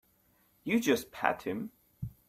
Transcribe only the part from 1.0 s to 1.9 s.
pat him.